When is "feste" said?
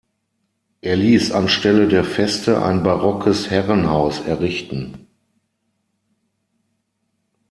2.03-2.63